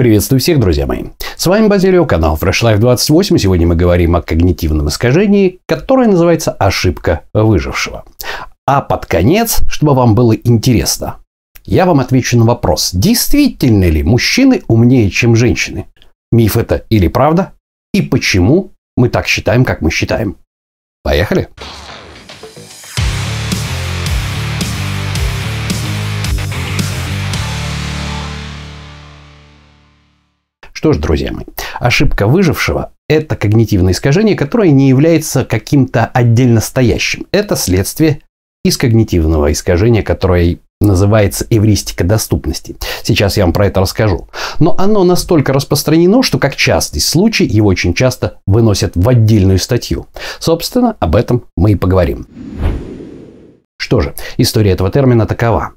Приветствую 0.00 0.40
всех, 0.40 0.58
друзья 0.58 0.86
мои. 0.86 1.02
С 1.36 1.46
вами 1.46 1.68
Базилио, 1.68 2.06
канал 2.06 2.38
Fresh 2.40 2.62
Life 2.62 2.78
28. 2.78 3.36
Сегодня 3.36 3.66
мы 3.66 3.76
говорим 3.76 4.16
о 4.16 4.22
когнитивном 4.22 4.88
искажении, 4.88 5.60
которое 5.66 6.08
называется 6.08 6.52
ошибка 6.52 7.24
выжившего. 7.34 8.06
А 8.66 8.80
под 8.80 9.04
конец, 9.04 9.60
чтобы 9.68 9.92
вам 9.92 10.14
было 10.14 10.32
интересно, 10.32 11.18
я 11.66 11.84
вам 11.84 12.00
отвечу 12.00 12.38
на 12.38 12.46
вопрос, 12.46 12.92
действительно 12.94 13.90
ли 13.90 14.02
мужчины 14.02 14.62
умнее, 14.68 15.10
чем 15.10 15.36
женщины? 15.36 15.84
Миф 16.32 16.56
это 16.56 16.76
или 16.88 17.08
правда? 17.08 17.52
И 17.92 18.00
почему 18.00 18.70
мы 18.96 19.10
так 19.10 19.26
считаем, 19.26 19.66
как 19.66 19.82
мы 19.82 19.90
считаем? 19.90 20.38
Поехали! 21.02 21.50
Что 30.80 30.94
ж, 30.94 30.96
друзья 30.96 31.30
мои, 31.30 31.44
ошибка 31.78 32.26
выжившего– 32.26 32.92
это 33.06 33.36
когнитивное 33.36 33.92
искажение, 33.92 34.34
которое 34.34 34.70
не 34.70 34.88
является 34.88 35.44
каким-то 35.44 36.06
отдельно 36.06 36.62
стоящим. 36.62 37.26
Это 37.32 37.54
следствие 37.54 38.22
из 38.64 38.78
когнитивного 38.78 39.52
искажения, 39.52 40.02
которое 40.02 40.56
называется 40.80 41.46
эвристика 41.50 42.02
доступности. 42.02 42.76
Сейчас 43.02 43.36
я 43.36 43.44
вам 43.44 43.52
про 43.52 43.66
это 43.66 43.82
расскажу. 43.82 44.28
Но 44.58 44.74
оно 44.78 45.04
настолько 45.04 45.52
распространено, 45.52 46.22
что 46.22 46.38
как 46.38 46.56
частый 46.56 47.02
случай 47.02 47.44
его 47.44 47.68
очень 47.68 47.92
часто 47.92 48.38
выносят 48.46 48.92
в 48.94 49.06
отдельную 49.06 49.58
статью. 49.58 50.06
Собственно, 50.38 50.96
об 50.98 51.14
этом 51.14 51.44
мы 51.58 51.72
и 51.72 51.76
поговорим. 51.76 52.26
Что 53.76 54.00
же, 54.00 54.14
история 54.38 54.70
этого 54.70 54.90
термина 54.90 55.26
такова. 55.26 55.74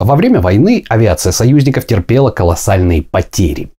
Во 0.00 0.16
время 0.16 0.40
войны 0.40 0.86
авиация 0.88 1.32
союзников 1.32 1.84
терпела 1.86 2.30
колоссальные 2.30 3.02
потери. 3.02 3.72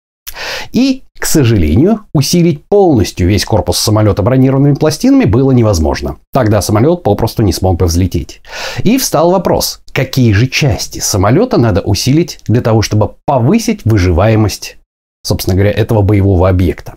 И, 0.73 1.03
к 1.19 1.27
сожалению, 1.27 2.01
усилить 2.15 2.65
полностью 2.69 3.29
весь 3.29 3.45
корпус 3.45 3.79
самолета 3.79 4.23
бронированными 4.23 4.75
пластинами 4.75 5.25
было 5.25 5.53
невозможно. 5.53 6.17
Тогда 6.33 6.63
самолет 6.63 7.03
попросту 7.03 7.43
не 7.43 7.53
смог 7.53 7.77
бы 7.77 7.87
взлететь. 7.87 8.41
И 8.83 8.99
встал 8.99 9.31
вопрос, 9.31 9.81
какие 9.93 10.33
же 10.33 10.47
части 10.47 11.01
самолета 11.01 11.59
надо 11.59 11.81
усилить 11.81 12.41
для 12.47 12.61
того, 12.61 12.83
чтобы 12.83 13.15
повысить 13.27 13.85
выживаемость, 13.85 14.77
собственно 15.25 15.57
говоря, 15.57 15.73
этого 15.73 16.03
боевого 16.03 16.49
объекта. 16.49 16.95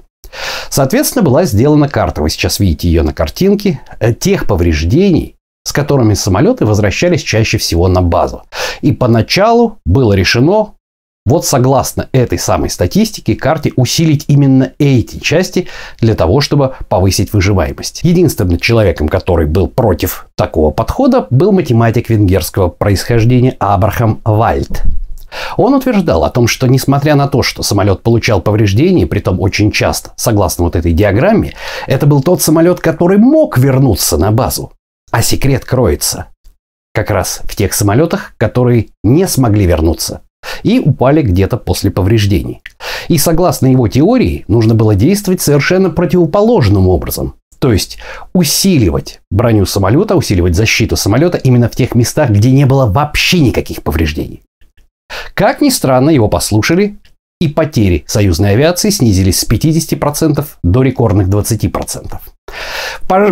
Соответственно, 0.70 1.24
была 1.24 1.46
сделана 1.46 1.90
карта, 1.90 2.22
вы 2.22 2.30
сейчас 2.30 2.60
видите 2.60 2.88
ее 2.88 3.04
на 3.04 3.14
картинке, 3.14 3.82
э, 4.00 4.14
тех 4.14 4.48
повреждений, 4.48 5.36
с 5.64 5.74
которыми 5.74 6.14
самолеты 6.14 6.66
возвращались 6.66 7.24
чаще 7.24 7.58
всего 7.58 7.88
на 7.88 8.02
базу. 8.02 8.44
И 8.82 8.92
поначалу 8.92 9.78
было 9.86 10.14
решено 10.14 10.74
вот 11.26 11.46
согласно 11.46 12.10
этой 12.14 12.40
самой 12.40 12.70
статистике, 12.70 13.36
карте 13.36 13.74
усилить 13.76 14.26
именно 14.28 14.74
эти 14.80 15.20
части 15.20 15.68
для 16.00 16.16
того, 16.16 16.42
чтобы 16.42 16.76
повысить 16.90 17.32
выживаемость. 17.32 18.02
Единственным 18.04 18.58
человеком, 18.60 19.08
который 19.08 19.46
был 19.46 19.68
против 19.68 20.28
такого 20.36 20.72
подхода, 20.72 21.28
был 21.30 21.52
математик 21.52 22.10
венгерского 22.10 22.70
происхождения 22.70 23.56
Абрахам 23.60 24.20
Вальд. 24.26 24.82
Он 25.58 25.74
утверждал 25.76 26.24
о 26.26 26.30
том, 26.30 26.48
что 26.48 26.68
несмотря 26.68 27.16
на 27.16 27.28
то, 27.28 27.44
что 27.44 27.64
самолет 27.64 28.02
получал 28.02 28.42
повреждения, 28.42 29.08
притом 29.08 29.40
очень 29.40 29.72
часто, 29.72 30.12
согласно 30.16 30.66
вот 30.66 30.76
этой 30.76 30.92
диаграмме, 30.92 31.54
это 31.88 32.06
был 32.06 32.22
тот 32.22 32.42
самолет, 32.42 32.80
который 32.80 33.18
мог 33.18 33.58
вернуться 33.58 34.18
на 34.18 34.32
базу. 34.32 34.74
А 35.12 35.22
секрет 35.22 35.66
кроется 35.66 36.28
как 36.94 37.10
раз 37.10 37.42
в 37.44 37.56
тех 37.56 37.74
самолетах, 37.74 38.34
которые 38.38 38.88
не 39.04 39.28
смогли 39.28 39.66
вернуться 39.66 40.22
и 40.64 40.80
упали 40.80 41.22
где-то 41.22 41.58
после 41.58 41.92
повреждений. 41.92 42.62
И 43.08 43.18
согласно 43.18 43.68
его 43.68 43.88
теории, 43.88 44.46
нужно 44.48 44.74
было 44.74 44.96
действовать 44.96 45.42
совершенно 45.42 45.90
противоположным 45.90 46.88
образом. 46.88 47.36
То 47.60 47.72
есть 47.72 48.00
усиливать 48.34 49.22
броню 49.30 49.66
самолета, 49.66 50.16
усиливать 50.16 50.56
защиту 50.56 50.96
самолета 50.96 51.38
именно 51.38 51.70
в 51.70 51.76
тех 51.76 51.94
местах, 51.94 52.32
где 52.32 52.52
не 52.52 52.66
было 52.66 52.88
вообще 52.88 53.40
никаких 53.40 53.84
повреждений. 53.84 54.42
Как 55.36 55.62
ни 55.62 55.70
странно, 55.70 56.10
его 56.10 56.28
послушали, 56.28 56.98
и 57.40 57.48
потери 57.48 58.04
союзной 58.08 58.52
авиации 58.52 58.92
снизились 58.92 59.40
с 59.40 59.50
50% 59.50 60.46
до 60.64 60.84
рекордных 60.84 61.28
20%. 61.28 62.20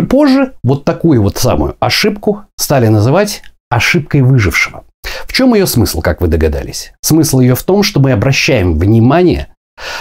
Позже 0.08 0.54
вот 0.62 0.84
такую 0.84 1.22
вот 1.22 1.36
самую 1.36 1.76
ошибку 1.80 2.44
стали 2.56 2.88
называть 2.88 3.42
ошибкой 3.70 4.22
выжившего. 4.22 4.84
В 5.02 5.32
чем 5.32 5.54
ее 5.54 5.66
смысл, 5.66 6.00
как 6.00 6.20
вы 6.20 6.28
догадались? 6.28 6.92
Смысл 7.00 7.40
ее 7.40 7.54
в 7.54 7.62
том, 7.62 7.82
что 7.82 8.00
мы 8.00 8.12
обращаем 8.12 8.78
внимание 8.78 9.54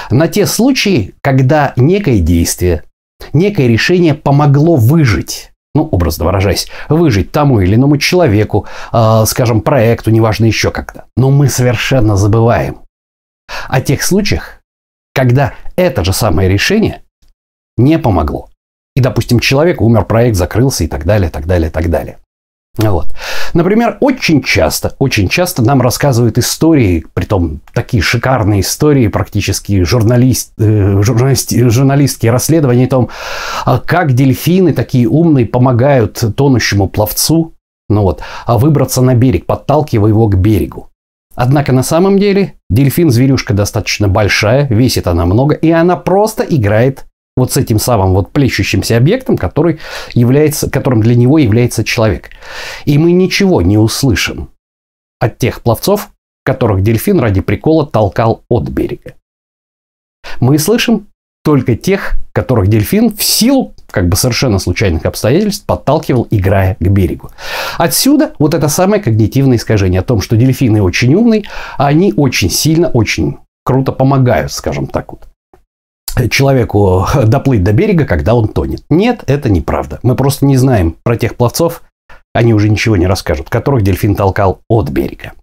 на 0.10 0.28
те 0.28 0.46
случаи, 0.46 1.14
когда 1.22 1.74
некое 1.76 2.20
действие, 2.20 2.84
некое 3.34 3.68
решение 3.68 4.14
помогло 4.14 4.76
выжить 4.76 5.52
ну, 5.76 5.88
образно 5.92 6.26
выражаясь, 6.26 6.68
выжить 6.90 7.32
тому 7.32 7.62
или 7.62 7.76
иному 7.76 7.98
человеку, 7.98 8.66
э, 8.92 9.24
скажем, 9.28 9.62
проекту, 9.62 10.12
неважно 10.12 10.46
еще 10.46 10.72
как-то. 10.72 11.06
Но 11.16 11.30
мы 11.30 11.48
совершенно 11.48 12.16
забываем 12.16 12.81
о 13.68 13.81
тех 13.81 14.04
случаях, 14.04 14.62
когда 15.14 15.54
это 15.76 16.04
же 16.04 16.14
самое 16.14 16.50
решение 16.50 17.04
не 17.78 18.00
помогло. 18.00 18.50
И, 18.96 19.02
допустим, 19.02 19.40
человек 19.40 19.81
умер, 19.81 20.06
проект 20.06 20.36
закрылся 20.36 20.84
и 20.84 20.88
так 20.88 21.06
далее, 21.06 21.30
так 21.30 21.46
далее, 21.46 21.70
так 21.70 21.90
далее. 21.90 22.19
Вот. 22.80 23.14
Например, 23.54 23.98
очень 24.00 24.42
часто, 24.42 24.96
очень 25.00 25.28
часто 25.28 25.62
нам 25.62 25.82
рассказывают 25.82 26.38
истории, 26.38 27.06
притом 27.14 27.60
такие 27.74 28.02
шикарные 28.02 28.62
истории, 28.62 29.08
практически 29.08 29.84
журналист, 29.84 30.54
э, 30.58 31.02
журналист, 31.02 31.52
журналистские 31.52 32.32
расследования 32.32 32.86
о 32.86 32.90
том, 32.90 33.10
а 33.66 33.80
как 33.80 34.14
дельфины 34.14 34.74
такие 34.74 35.08
умные 35.08 35.46
помогают 35.46 36.24
тонущему 36.36 36.88
пловцу 36.88 37.54
ну 37.90 38.04
вот, 38.04 38.22
а 38.46 38.58
выбраться 38.58 39.02
на 39.02 39.16
берег, 39.16 39.46
подталкивая 39.46 40.10
его 40.10 40.28
к 40.28 40.38
берегу. 40.38 40.90
Однако 41.36 41.72
на 41.72 41.84
самом 41.84 42.20
деле 42.20 42.56
дельфин 42.70 43.10
зверюшка 43.10 43.54
достаточно 43.54 44.08
большая, 44.08 44.68
весит 44.68 45.08
она 45.08 45.26
много, 45.26 45.56
и 45.56 45.72
она 45.72 45.96
просто 45.96 46.44
играет 46.44 47.06
вот 47.40 47.52
с 47.52 47.58
этим 47.58 47.80
самым 47.80 48.14
вот 48.14 48.32
плещущимся 48.32 48.98
объектом, 48.98 49.38
который 49.38 49.80
является, 50.14 50.70
которым 50.70 51.02
для 51.02 51.16
него 51.16 51.38
является 51.38 51.84
человек. 51.84 52.30
И 52.86 52.98
мы 52.98 53.12
ничего 53.12 53.62
не 53.62 53.78
услышим 53.78 54.50
от 55.20 55.38
тех 55.38 55.62
пловцов, 55.62 56.10
которых 56.46 56.82
дельфин 56.82 57.20
ради 57.20 57.42
прикола 57.42 57.86
толкал 57.86 58.44
от 58.50 58.70
берега. 58.70 59.14
Мы 60.40 60.58
слышим 60.58 61.08
только 61.44 61.76
тех, 61.76 62.16
которых 62.34 62.68
дельфин 62.68 63.16
в 63.16 63.24
силу 63.24 63.74
как 63.92 64.08
бы 64.08 64.16
совершенно 64.16 64.60
случайных 64.60 65.06
обстоятельств 65.06 65.66
подталкивал, 65.66 66.28
играя 66.30 66.76
к 66.80 66.88
берегу. 66.88 67.32
Отсюда 67.78 68.34
вот 68.40 68.54
это 68.54 68.68
самое 68.68 69.02
когнитивное 69.02 69.58
искажение 69.58 70.02
о 70.02 70.04
том, 70.04 70.22
что 70.22 70.36
дельфины 70.36 70.82
очень 70.82 71.16
умные, 71.16 71.46
а 71.78 71.88
они 71.88 72.14
очень 72.16 72.50
сильно, 72.50 72.90
очень 72.90 73.38
круто 73.64 73.92
помогают, 73.92 74.52
скажем 74.52 74.88
так 74.88 75.12
вот 75.12 75.28
человеку 76.30 77.08
доплыть 77.25 77.64
до 77.64 77.74
берега, 77.74 78.06
когда 78.06 78.36
он 78.36 78.47
тонет. 78.47 78.84
Нет, 78.90 79.24
это 79.28 79.50
неправда. 79.50 80.00
Мы 80.03 80.16
просто 80.16 80.46
не 80.46 80.58
знаем 80.58 80.96
про 81.03 81.18
тех 81.18 81.36
пловцов, 81.36 81.81
они 82.34 82.53
уже 82.53 82.70
ничего 82.70 82.96
не 82.96 83.08
расскажут, 83.08 83.50
которых 83.50 83.84
дельфин 83.84 84.16
толкал 84.16 84.62
от 84.69 84.90
берега. 84.90 85.34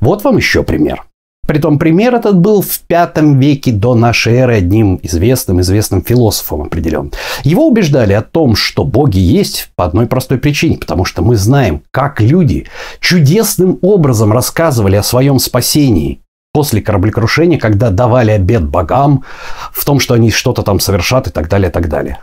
Вот 0.00 0.24
вам 0.24 0.36
еще 0.36 0.62
пример. 0.62 1.04
Притом 1.46 1.78
пример 1.78 2.14
этот 2.16 2.38
был 2.38 2.60
в 2.60 2.80
пятом 2.88 3.38
веке 3.38 3.70
до 3.70 3.94
нашей 3.94 4.34
эры 4.34 4.56
одним 4.56 4.98
известным, 5.02 5.60
известным 5.60 6.02
философом 6.02 6.62
определен. 6.62 7.12
Его 7.44 7.68
убеждали 7.68 8.14
о 8.14 8.22
том, 8.22 8.56
что 8.56 8.84
боги 8.84 9.18
есть 9.18 9.70
по 9.76 9.84
одной 9.84 10.06
простой 10.06 10.38
причине, 10.38 10.76
потому 10.76 11.04
что 11.04 11.22
мы 11.22 11.36
знаем, 11.36 11.82
как 11.92 12.20
люди 12.20 12.66
чудесным 12.98 13.78
образом 13.80 14.32
рассказывали 14.32 14.96
о 14.96 15.04
своем 15.04 15.38
спасении 15.38 16.20
после 16.56 16.80
кораблекрушения, 16.80 17.58
когда 17.58 17.90
давали 17.90 18.30
обед 18.30 18.64
богам 18.64 19.24
в 19.74 19.84
том, 19.84 20.00
что 20.00 20.14
они 20.14 20.30
что-то 20.30 20.62
там 20.62 20.80
совершат 20.80 21.26
и 21.26 21.30
так 21.30 21.50
далее, 21.50 21.68
и 21.68 21.70
так 21.70 21.90
далее. 21.90 22.18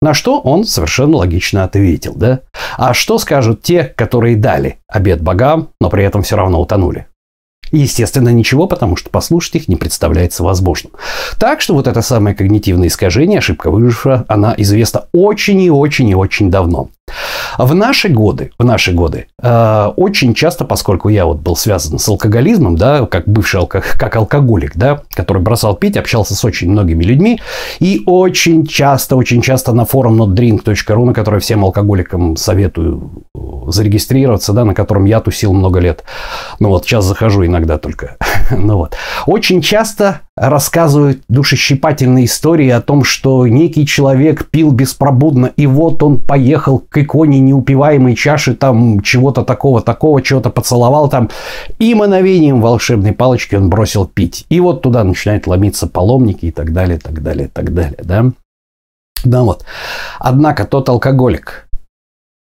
На 0.00 0.14
что 0.14 0.40
он 0.40 0.64
совершенно 0.64 1.18
логично 1.18 1.64
ответил, 1.64 2.14
да? 2.16 2.40
А 2.78 2.94
что 2.94 3.18
скажут 3.18 3.60
те, 3.60 3.84
которые 3.84 4.36
дали 4.36 4.78
обед 4.88 5.20
богам, 5.20 5.68
но 5.82 5.90
при 5.90 6.02
этом 6.02 6.22
все 6.22 6.34
равно 6.34 6.62
утонули? 6.62 7.08
Естественно, 7.72 8.30
ничего, 8.30 8.66
потому 8.66 8.96
что 8.96 9.10
послушать 9.10 9.56
их 9.56 9.68
не 9.68 9.76
представляется 9.76 10.42
возможным. 10.42 10.94
Так 11.38 11.60
что 11.60 11.74
вот 11.74 11.86
это 11.86 12.00
самое 12.00 12.34
когнитивное 12.34 12.88
искажение, 12.88 13.40
ошибка 13.40 13.70
выжившего, 13.70 14.24
она 14.28 14.54
известна 14.56 15.08
очень 15.12 15.60
и 15.60 15.70
очень 15.70 16.08
и 16.08 16.14
очень 16.14 16.50
давно. 16.50 16.88
В 17.58 17.74
наши 17.74 18.08
годы, 18.08 18.50
в 18.58 18.64
наши 18.64 18.92
годы, 18.92 19.26
э, 19.40 19.92
очень 19.96 20.34
часто, 20.34 20.64
поскольку 20.64 21.08
я 21.08 21.24
вот 21.24 21.38
был 21.38 21.56
связан 21.56 21.98
с 21.98 22.08
алкоголизмом, 22.08 22.76
да, 22.76 23.06
как 23.06 23.28
бывший 23.28 23.60
алко, 23.60 23.82
как 23.96 24.16
алкоголик, 24.16 24.72
да, 24.74 25.02
который 25.10 25.40
бросал 25.42 25.76
пить, 25.76 25.96
общался 25.96 26.34
с 26.34 26.44
очень 26.44 26.70
многими 26.70 27.04
людьми, 27.04 27.40
и 27.78 28.02
очень 28.06 28.66
часто, 28.66 29.16
очень 29.16 29.40
часто 29.40 29.72
на 29.72 29.84
форум 29.84 30.20
notdrink.ru, 30.20 31.04
на 31.04 31.14
который 31.14 31.40
всем 31.40 31.64
алкоголикам 31.64 32.36
советую 32.36 33.24
э, 33.34 33.38
зарегистрироваться, 33.68 34.52
да, 34.52 34.64
на 34.64 34.74
котором 34.74 35.04
я 35.04 35.20
тусил 35.20 35.52
много 35.52 35.78
лет. 35.78 36.02
Ну 36.58 36.70
вот, 36.70 36.84
сейчас 36.84 37.04
захожу 37.04 37.46
иногда 37.46 37.78
только. 37.78 38.16
ну 38.50 38.76
вот. 38.76 38.96
Очень 39.26 39.60
часто 39.62 40.20
рассказывают 40.36 41.22
душещипательные 41.28 42.24
истории 42.24 42.68
о 42.70 42.80
том, 42.80 43.04
что 43.04 43.46
некий 43.46 43.86
человек 43.86 44.46
пил 44.50 44.72
беспробудно, 44.72 45.46
и 45.56 45.66
вот 45.66 46.02
он 46.02 46.20
поехал 46.20 46.78
к 46.80 46.98
иконе 46.98 47.38
неупиваемой 47.38 48.14
чаши, 48.14 48.54
там 48.54 49.00
чего-то 49.00 49.42
такого, 49.42 49.80
такого, 49.80 50.22
чего-то 50.22 50.50
поцеловал 50.50 51.08
там, 51.08 51.30
и 51.78 51.94
мановением 51.94 52.60
волшебной 52.60 53.12
палочки 53.12 53.54
он 53.54 53.70
бросил 53.70 54.06
пить. 54.06 54.46
И 54.48 54.60
вот 54.60 54.82
туда 54.82 55.04
начинают 55.04 55.46
ломиться 55.46 55.86
паломники 55.86 56.46
и 56.46 56.50
так 56.50 56.72
далее, 56.72 56.98
так 56.98 57.22
далее, 57.22 57.48
так 57.52 57.72
далее, 57.72 58.00
да. 58.02 58.26
Да 59.24 59.42
вот. 59.42 59.64
Однако 60.18 60.66
тот 60.66 60.88
алкоголик, 60.88 61.66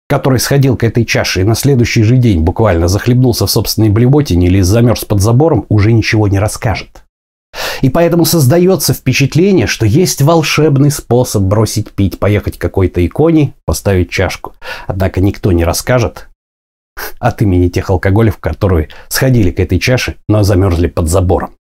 который 0.08 0.38
сходил 0.38 0.76
к 0.76 0.84
этой 0.84 1.04
чаше 1.04 1.40
и 1.40 1.44
на 1.44 1.54
следующий 1.54 2.02
же 2.02 2.16
день 2.16 2.40
буквально 2.40 2.88
захлебнулся 2.88 3.46
в 3.46 3.50
собственной 3.50 3.88
блевотине 3.88 4.46
или 4.46 4.60
замерз 4.60 5.04
под 5.04 5.20
забором, 5.20 5.66
уже 5.68 5.92
ничего 5.92 6.28
не 6.28 6.38
расскажет. 6.38 7.02
И 7.82 7.88
поэтому 7.88 8.24
создается 8.24 8.94
впечатление, 8.94 9.66
что 9.66 9.86
есть 9.86 10.22
волшебный 10.22 10.90
способ 10.90 11.42
бросить 11.42 11.92
пить, 11.92 12.18
поехать 12.18 12.58
к 12.58 12.60
какой-то 12.60 13.04
иконе, 13.04 13.54
поставить 13.64 14.10
чашку. 14.10 14.54
Однако 14.86 15.20
никто 15.20 15.52
не 15.52 15.64
расскажет 15.64 16.28
от 17.18 17.42
имени 17.42 17.68
тех 17.68 17.90
алкоголев, 17.90 18.38
которые 18.38 18.88
сходили 19.08 19.50
к 19.50 19.60
этой 19.60 19.78
чаше, 19.78 20.16
но 20.28 20.42
замерзли 20.42 20.86
под 20.86 21.08
забором. 21.08 21.54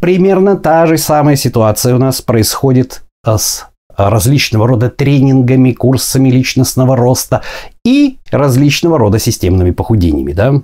Примерно 0.00 0.56
та 0.56 0.86
же 0.86 0.96
самая 0.96 1.36
ситуация 1.36 1.94
у 1.94 1.98
нас 1.98 2.20
происходит 2.20 3.02
с 3.24 3.66
различного 4.08 4.66
рода 4.66 4.88
тренингами, 4.88 5.72
курсами 5.72 6.30
личностного 6.30 6.96
роста 6.96 7.42
и 7.84 8.18
различного 8.30 8.98
рода 8.98 9.18
системными 9.18 9.72
похудениями. 9.72 10.32
Да? 10.32 10.62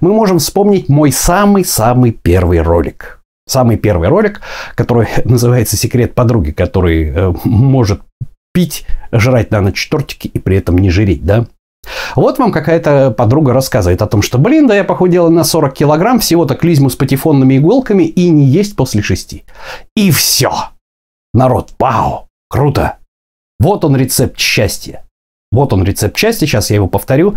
Мы 0.00 0.12
можем 0.12 0.38
вспомнить 0.38 0.88
мой 0.88 1.10
самый-самый 1.10 2.12
первый 2.12 2.60
ролик– 2.60 3.16
самый 3.48 3.76
первый 3.76 4.08
ролик, 4.08 4.40
который 4.74 5.08
называется 5.24 5.76
«Секрет 5.76 6.14
подруги», 6.14 6.52
который 6.52 7.08
э, 7.08 7.34
может 7.44 8.02
пить, 8.52 8.86
жрать 9.12 9.50
на 9.50 9.60
ночь 9.60 9.88
тортики 9.88 10.28
и 10.28 10.38
при 10.38 10.56
этом 10.56 10.78
не 10.78 10.90
жиреть, 10.90 11.24
да? 11.24 11.46
Вот 12.16 12.38
вам 12.38 12.52
какая-то 12.52 13.12
подруга 13.12 13.52
рассказывает 13.52 14.02
о 14.02 14.06
том, 14.06 14.20
что, 14.20 14.36
блин, 14.36 14.66
да 14.66 14.74
я 14.74 14.84
похудела 14.84 15.28
на 15.30 15.44
40 15.44 15.74
килограмм, 15.74 16.18
всего-то 16.18 16.54
клизму 16.54 16.90
с 16.90 16.96
патефонными 16.96 17.56
иголками 17.56 18.02
и 18.02 18.28
не 18.28 18.44
есть 18.44 18.76
после 18.76 19.00
шести. 19.00 19.44
И 19.96 20.10
все. 20.10 20.52
Народ, 21.32 21.72
пау, 21.78 22.27
круто. 22.48 22.98
Вот 23.58 23.84
он 23.84 23.96
рецепт 23.96 24.38
счастья. 24.38 25.04
Вот 25.50 25.72
он 25.72 25.84
рецепт 25.84 26.16
счастья, 26.16 26.46
сейчас 26.46 26.70
я 26.70 26.76
его 26.76 26.88
повторю. 26.88 27.36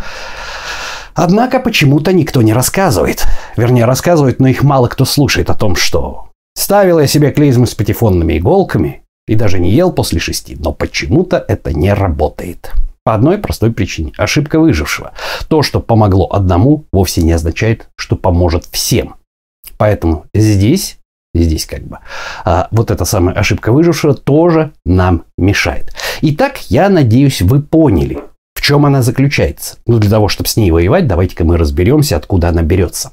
Однако 1.14 1.60
почему-то 1.60 2.14
никто 2.14 2.42
не 2.42 2.54
рассказывает. 2.54 3.26
Вернее, 3.58 3.86
рассказывают, 3.86 4.40
но 4.40 4.48
их 4.48 4.64
мало 4.64 4.88
кто 4.88 5.06
слушает 5.06 5.50
о 5.50 5.56
том, 5.56 5.76
что 5.76 6.30
ставил 6.56 7.00
я 7.00 7.08
себе 7.08 7.32
клизму 7.32 7.66
с 7.66 7.76
патефонными 7.76 8.38
иголками 8.38 9.04
и 9.28 9.36
даже 9.36 9.60
не 9.60 9.72
ел 9.72 9.92
после 9.92 10.20
шести, 10.20 10.56
но 10.60 10.74
почему-то 10.74 11.44
это 11.48 11.74
не 11.74 11.94
работает. 11.94 12.72
По 13.04 13.16
одной 13.16 13.40
простой 13.40 13.72
причине. 13.72 14.14
Ошибка 14.18 14.60
выжившего. 14.60 15.14
То, 15.48 15.64
что 15.64 15.80
помогло 15.80 16.28
одному, 16.32 16.86
вовсе 16.92 17.24
не 17.24 17.32
означает, 17.32 17.88
что 17.98 18.16
поможет 18.16 18.66
всем. 18.66 19.16
Поэтому 19.78 20.26
здесь, 20.36 20.98
здесь 21.34 21.66
как 21.66 21.84
бы, 21.84 22.00
а, 22.46 22.68
вот 22.72 22.92
эта 22.92 23.06
самая 23.06 23.36
ошибка 23.36 23.72
выжившего 23.72 24.14
тоже 24.14 24.72
нам 24.86 25.24
мешает. 25.38 25.94
Итак, 26.22 26.60
я 26.70 26.90
надеюсь, 26.90 27.42
вы 27.42 27.62
поняли, 27.62 28.20
в 28.54 28.62
чем 28.62 28.86
она 28.86 29.02
заключается? 29.02 29.78
Ну, 29.88 29.98
для 29.98 30.10
того, 30.10 30.28
чтобы 30.28 30.50
с 30.50 30.58
ней 30.58 30.72
воевать, 30.72 31.08
давайте-ка 31.08 31.44
мы 31.44 31.58
разберемся, 31.58 32.18
откуда 32.18 32.50
она 32.50 32.62
берется. 32.62 33.12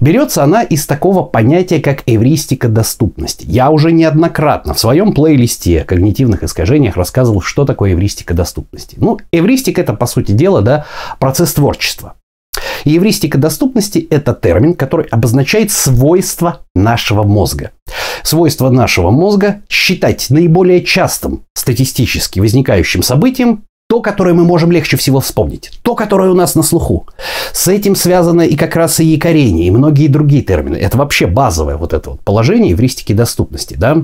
Берется 0.00 0.44
она 0.44 0.62
из 0.62 0.86
такого 0.86 1.22
понятия, 1.22 1.80
как 1.80 2.02
эвристика 2.06 2.68
доступности. 2.68 3.44
Я 3.48 3.70
уже 3.70 3.92
неоднократно 3.92 4.74
в 4.74 4.78
своем 4.78 5.12
плейлисте 5.12 5.82
о 5.82 5.84
когнитивных 5.84 6.42
искажениях 6.42 6.96
рассказывал, 6.96 7.40
что 7.40 7.64
такое 7.64 7.92
эвристика 7.92 8.34
доступности. 8.34 8.96
Ну, 8.98 9.18
эвристика 9.32 9.80
это, 9.80 9.94
по 9.94 10.06
сути 10.06 10.32
дела, 10.32 10.62
да, 10.62 10.86
процесс 11.18 11.54
творчества. 11.54 12.14
И 12.84 12.96
эвристика 12.96 13.38
доступности– 13.38 14.06
это 14.10 14.34
термин, 14.34 14.74
который 14.74 15.06
обозначает 15.06 15.70
свойства 15.70 16.62
нашего 16.74 17.22
мозга. 17.22 17.72
Свойство 18.22 18.70
нашего 18.70 19.10
мозга– 19.10 19.62
считать 19.68 20.30
наиболее 20.30 20.82
частым 20.84 21.44
статистически 21.54 22.40
возникающим 22.40 23.02
событием 23.02 23.64
то, 23.88 24.00
которое 24.00 24.34
мы 24.34 24.44
можем 24.44 24.72
легче 24.72 24.96
всего 24.96 25.20
вспомнить, 25.20 25.70
то, 25.82 25.94
которое 25.94 26.30
у 26.30 26.34
нас 26.34 26.54
на 26.56 26.62
слуху. 26.62 27.06
С 27.52 27.68
этим 27.68 27.94
связано 27.94 28.42
и 28.42 28.56
как 28.56 28.74
раз 28.74 28.98
и 28.98 29.04
якорение, 29.04 29.68
и 29.68 29.70
многие 29.70 30.08
другие 30.08 30.42
термины. 30.42 30.76
Это 30.76 30.98
вообще 30.98 31.26
базовое 31.26 31.76
вот 31.76 31.92
это 31.92 32.10
вот 32.10 32.20
положение 32.22 32.72
эвристики 32.72 33.12
доступности, 33.12 33.74
да? 33.74 34.02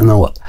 Ну 0.00 0.16
вот. 0.16 0.40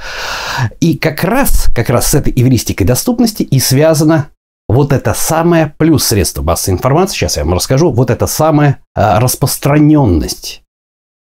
И 0.80 0.96
как 0.96 1.22
раз, 1.22 1.68
как 1.74 1.90
раз 1.90 2.08
с 2.08 2.14
этой 2.14 2.32
эвристикой 2.34 2.86
доступности 2.86 3.42
и 3.42 3.60
связано 3.60 4.30
вот 4.74 4.92
это 4.92 5.14
самое, 5.14 5.74
плюс 5.78 6.04
средства 6.04 6.42
массовой 6.42 6.76
информации, 6.76 7.14
сейчас 7.14 7.36
я 7.36 7.44
вам 7.44 7.54
расскажу, 7.54 7.90
вот 7.92 8.10
это 8.10 8.26
самая 8.26 8.80
распространенность 8.94 10.62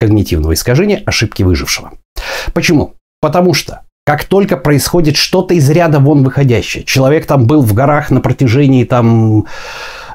когнитивного 0.00 0.54
искажения 0.54 1.02
ошибки 1.04 1.42
выжившего. 1.42 1.92
Почему? 2.54 2.94
Потому 3.20 3.54
что 3.54 3.82
как 4.04 4.24
только 4.24 4.56
происходит 4.56 5.16
что-то 5.16 5.54
из 5.54 5.70
ряда 5.70 6.00
вон 6.00 6.24
выходящее, 6.24 6.82
человек 6.84 7.26
там 7.26 7.46
был 7.46 7.62
в 7.62 7.72
горах 7.72 8.10
на 8.10 8.20
протяжении 8.20 8.84
там 8.84 9.46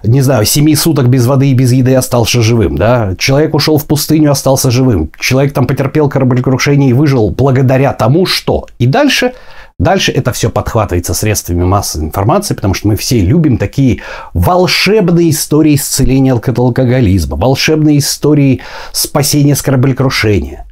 не 0.03 0.21
знаю, 0.21 0.45
семи 0.45 0.75
суток 0.75 1.09
без 1.09 1.25
воды 1.25 1.50
и 1.50 1.53
без 1.53 1.71
еды 1.71 1.95
остался 1.95 2.41
живым, 2.41 2.77
да, 2.77 3.15
человек 3.18 3.56
ушел 3.56 3.77
в 3.77 3.85
пустыню, 3.85 4.31
остался 4.31 4.69
живым, 4.69 5.09
человек 5.19 5.53
там 5.53 5.65
потерпел 5.65 6.07
кораблекрушение 6.07 6.91
и 6.91 6.94
выжил 6.94 7.31
благодаря 7.31 7.94
тому, 7.94 8.25
что. 8.25 8.68
И 8.77 8.85
дальше 8.85 9.33
Дальше 9.79 10.12
это 10.12 10.33
все 10.33 10.50
подхватывается 10.50 11.13
средствами 11.13 11.63
массовой 11.63 12.06
информации, 12.06 12.56
потому 12.56 12.74
что 12.74 12.88
мы 12.88 12.95
все 12.95 13.19
любим 13.19 13.57
такие 13.57 14.01
волшебные 14.33 15.29
истории 15.29 15.75
исцеления 15.75 16.33
от 16.33 16.47
алкоголизма, 16.57 17.38
волшебные 17.38 18.00
истории 18.00 18.62
спасения 18.91 19.56
с 19.56 19.62
кораблекрушения. 19.62 20.65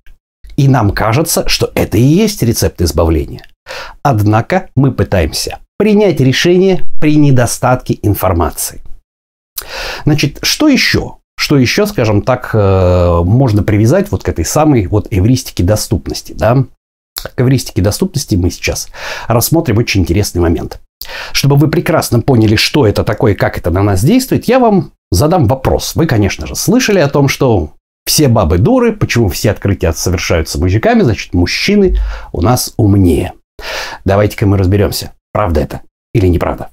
И 0.57 0.68
нам 0.68 0.90
кажется, 0.92 1.48
что 1.48 1.72
это 1.75 1.98
и 1.98 2.02
есть 2.02 2.42
рецепт 2.42 2.81
избавления. 2.81 3.46
Однако 4.02 4.69
мы 4.75 4.92
пытаемся 4.92 5.60
принять 5.78 6.19
решение 6.19 6.86
при 7.00 7.16
недостатке 7.16 8.00
информации. 8.02 8.81
Значит, 10.06 10.40
что 10.42 10.68
еще? 10.68 11.18
Что 11.38 11.57
еще, 11.57 11.86
скажем 11.86 12.22
так, 12.22 12.52
э, 12.54 13.22
можно 13.24 13.62
привязать 13.62 14.09
вот 14.09 14.24
к 14.24 14.30
этой 14.30 14.45
самой 14.45 14.88
вот 14.88 15.07
эвристике 15.12 15.64
доступности, 15.64 16.33
да? 16.33 16.66
К 17.34 17.82
доступности 17.82 18.36
мы 18.36 18.50
сейчас 18.50 18.90
рассмотрим 19.28 19.78
очень 19.78 20.02
интересный 20.02 20.42
момент. 20.42 20.80
Чтобы 21.32 21.56
вы 21.56 21.68
прекрасно 21.70 22.22
поняли, 22.22 22.56
что 22.56 22.88
это 22.88 23.04
такое 23.04 23.34
и 23.34 23.36
как 23.36 23.58
это 23.58 23.72
на 23.72 23.84
нас 23.84 24.04
действует, 24.04 24.48
я 24.48 24.60
вам 24.60 24.92
задам 25.12 25.48
вопрос. 25.48 25.96
Вы, 25.96 26.08
конечно 26.08 26.48
же, 26.48 26.56
слышали 26.56 27.00
о 27.00 27.10
том, 27.10 27.28
что 27.28 27.74
все 28.06 28.28
бабы 28.28 28.58
дуры, 28.58 28.94
почему 28.94 29.30
все 29.30 29.52
открытия 29.52 29.94
совершаются 29.94 30.60
мужиками, 30.60 31.02
значит, 31.02 31.34
мужчины 31.34 31.98
у 32.32 32.42
нас 32.42 32.74
умнее. 32.78 33.34
Давайте-ка 34.04 34.46
мы 34.46 34.58
разберемся, 34.58 35.12
правда 35.32 35.62
это 35.62 35.82
или 36.14 36.28
неправда. 36.28 36.70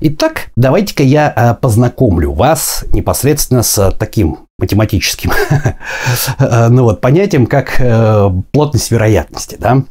Итак, 0.00 0.50
давайте-ка 0.54 1.02
я 1.02 1.32
э, 1.34 1.60
познакомлю 1.60 2.32
вас 2.32 2.84
непосредственно 2.92 3.64
с 3.64 3.90
таким 3.98 4.47
математическим 4.58 5.32
ну 6.70 6.82
вот, 6.84 7.00
понятием, 7.00 7.46
как 7.46 7.80
э, 7.80 8.30
плотность 8.52 8.90
вероятности. 8.90 9.56
Да? 9.58 9.84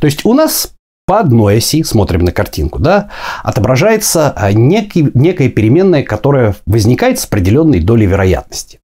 То 0.00 0.06
есть 0.06 0.24
у 0.24 0.34
нас 0.34 0.72
по 1.06 1.18
одной 1.18 1.56
оси, 1.56 1.82
смотрим 1.82 2.24
на 2.24 2.30
картинку, 2.30 2.78
да, 2.78 3.10
отображается 3.42 4.32
некий, 4.52 5.10
некая 5.14 5.48
переменная, 5.48 6.04
которая 6.04 6.54
возникает 6.66 7.18
с 7.18 7.24
определенной 7.24 7.80
долей 7.80 8.06
вероятности. 8.06 8.78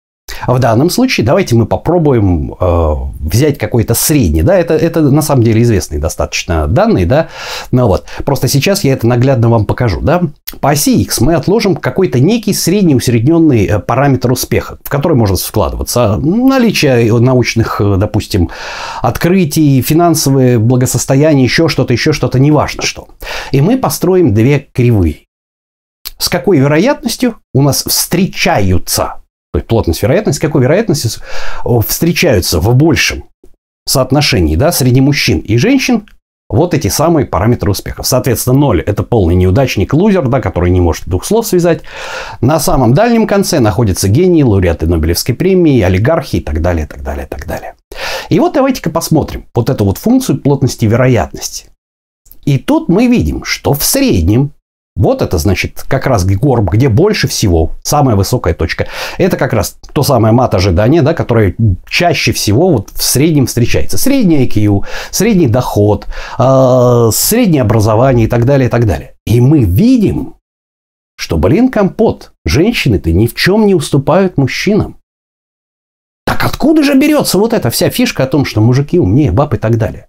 А 0.47 0.55
в 0.55 0.59
данном 0.61 0.91
случае 0.91 1.27
давайте 1.27 1.55
мы 1.55 1.67
попробуем 1.67 2.55
э, 2.59 2.95
взять 3.21 3.59
какой-то 3.59 3.95
средний. 3.95 4.43
Да, 4.43 4.57
это, 4.57 4.75
это 4.75 5.01
на 5.01 5.23
самом 5.23 5.43
деле 5.43 5.63
известные 5.63 6.01
достаточно 6.01 6.67
данные. 6.67 7.07
Да? 7.07 7.29
Ну, 7.73 7.87
вот. 7.87 8.05
Просто 8.25 8.49
сейчас 8.49 8.85
я 8.85 8.93
это 8.93 9.07
наглядно 9.07 9.49
вам 9.49 9.67
покажу. 9.67 10.01
Да? 10.01 10.23
По 10.61 10.71
оси 10.71 11.01
X 11.03 11.21
мы 11.21 11.35
отложим 11.35 11.77
какой-то 11.77 12.21
некий 12.21 12.55
средний 12.55 12.95
усредненный 12.95 13.67
э, 13.67 13.79
параметр 13.79 14.33
успеха, 14.33 14.79
в 14.85 14.89
который 14.89 15.17
может 15.17 15.41
вкладываться 15.41 16.17
наличие 16.17 17.13
научных, 17.19 17.81
э, 17.81 17.97
допустим, 17.97 18.51
открытий, 19.03 19.83
финансовое 19.83 20.59
благосостояние, 20.59 21.45
еще 21.45 21.69
что-то, 21.69 21.93
еще 21.93 22.13
что-то, 22.13 22.39
неважно 22.39 22.83
что. 22.83 23.09
И 23.53 23.61
мы 23.61 23.79
построим 23.79 24.35
две 24.35 24.69
кривые. 24.73 25.21
С 26.19 26.29
какой 26.29 26.59
вероятностью 26.59 27.37
у 27.53 27.63
нас 27.63 27.85
встречаются 27.85 29.17
то 29.57 29.59
есть 29.59 29.69
плотность 29.69 30.03
вероятность, 30.03 30.39
какой 30.39 30.61
вероятностью 30.61 31.23
встречаются 31.89 32.61
в 32.61 32.75
большем 32.75 33.25
соотношении 33.89 34.55
да, 34.55 34.71
среди 34.71 35.01
мужчин 35.01 35.39
и 35.39 35.57
женщин 35.57 36.07
Вот 36.49 36.75
эти 36.75 36.89
самые 36.89 37.25
параметры 37.25 37.71
успехов. 37.71 38.07
Соответственно, 38.07 38.59
0– 38.59 38.81
это 38.87 39.03
полный 39.03 39.35
неудачник, 39.35 39.95
лузер, 39.95 40.29
да, 40.29 40.43
который 40.43 40.71
не 40.71 40.81
может 40.83 41.07
двух 41.07 41.25
слов 41.25 41.47
связать. 41.47 41.83
На 42.43 42.61
самом 42.61 42.93
дальнем 42.93 43.27
конце 43.27 43.61
находятся 43.61 44.09
гении, 44.09 44.43
лауреаты 44.43 44.87
Нобелевской 44.87 45.35
премии, 45.35 45.81
олигархи 45.81 46.37
и 46.37 46.41
так 46.41 46.61
далее, 46.61 46.87
так 46.87 47.03
далее, 47.03 47.27
так 47.27 47.47
далее. 47.47 47.75
И 48.29 48.39
вот 48.39 48.53
давайте-ка 48.53 48.91
посмотрим 48.91 49.47
вот 49.55 49.71
эту 49.71 49.87
вот 49.87 49.97
функцию 49.97 50.39
плотности 50.39 50.85
вероятности. 50.85 51.71
И 52.45 52.59
тут 52.59 52.89
мы 52.89 53.07
видим, 53.07 53.43
что 53.43 53.73
в 53.73 53.83
среднем 53.83 54.53
вот 54.97 55.21
это 55.21 55.37
значит 55.37 55.85
как 55.87 56.07
раз 56.07 56.25
горб, 56.25 56.71
где 56.71 56.89
больше 56.89 57.29
всего, 57.29 57.73
самая 57.83 58.17
высокая 58.17 58.55
точка. 58.55 58.87
Это 59.19 59.37
как 59.37 59.53
раз 59.53 59.79
то 59.93 60.03
самое 60.03 60.33
мат 60.33 60.55
ожидания, 60.55 61.03
да, 61.03 61.13
которое 61.13 61.55
чаще 61.89 62.33
всего 62.33 62.71
вот 62.71 62.91
в 62.91 63.03
среднем 63.03 63.47
встречается. 63.47 63.99
Средний 63.99 64.47
IQ, 64.47 64.85
средний 65.11 65.49
доход, 65.49 66.07
э, 66.39 67.11
среднее 67.13 67.63
образование 67.63 68.27
и 68.27 68.29
так 68.29 68.47
далее, 68.47 68.69
и 68.69 68.71
так 68.71 68.87
далее. 68.87 69.15
И 69.27 69.41
мы 69.41 69.65
видим, 69.65 70.37
что, 71.19 71.37
блин, 71.37 71.69
компот, 71.69 72.33
женщины-то 72.47 73.13
ни 73.13 73.27
в 73.27 73.35
чем 73.35 73.67
не 73.67 73.75
уступают 73.75 74.39
мужчинам. 74.39 74.97
Так 76.25 76.45
откуда 76.45 76.83
же 76.83 76.95
берется 76.95 77.39
вот 77.39 77.53
эта 77.53 77.71
вся 77.71 77.91
фишка 77.91 78.25
о 78.25 78.27
том, 78.27 78.45
что 78.47 78.61
мужики 78.61 78.99
умнее 78.99 79.31
баб 79.31 79.55
и 79.55 79.59
так 79.59 79.77
далее? 79.77 80.09